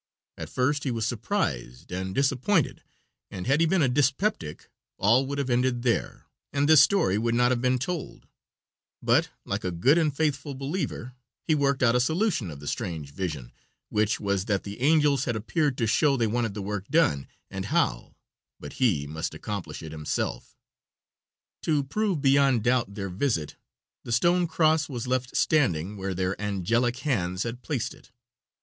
[0.35, 2.81] At first he was surprised and disappointed,
[3.29, 7.35] and had he been a dyspeptic all would have ended there, and this story would
[7.35, 8.27] not have to be told;
[9.03, 13.11] but, like a good and faithful believer, he worked out a solution of the strange
[13.13, 13.51] vision,
[13.89, 17.65] which was that the angels had appeared to show they wanted the work done and
[17.65, 18.15] how,
[18.59, 20.57] but he must accomplish it himself.
[21.61, 23.55] To prove beyond doubt their visit,
[24.03, 28.09] the stone cross was left standing where their angelic hands had placed it.